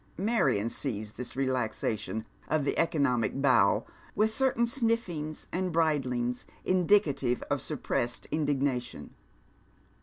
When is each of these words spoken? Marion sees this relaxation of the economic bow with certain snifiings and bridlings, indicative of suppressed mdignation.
Marion 0.17 0.67
sees 0.67 1.11
this 1.13 1.35
relaxation 1.35 2.25
of 2.47 2.65
the 2.65 2.75
economic 2.79 3.35
bow 3.39 3.85
with 4.15 4.33
certain 4.33 4.65
snifiings 4.65 5.45
and 5.51 5.71
bridlings, 5.71 6.43
indicative 6.65 7.43
of 7.51 7.61
suppressed 7.61 8.25
mdignation. 8.31 9.09